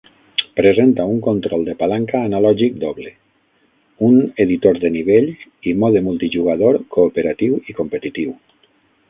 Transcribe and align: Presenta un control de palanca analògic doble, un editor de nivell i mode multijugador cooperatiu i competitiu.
Presenta 0.59 1.03
un 1.05 1.17
control 1.25 1.65
de 1.67 1.75
palanca 1.81 2.21
analògic 2.29 2.79
doble, 2.85 3.11
un 4.09 4.17
editor 4.47 4.81
de 4.87 4.93
nivell 4.97 5.29
i 5.73 5.77
mode 5.85 6.03
multijugador 6.09 6.83
cooperatiu 6.99 7.63
i 7.75 7.79
competitiu. 7.85 8.35